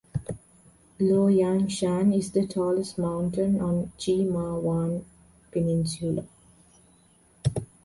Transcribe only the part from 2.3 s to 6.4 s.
the tallest mountain on Chi Ma Wan peninsula.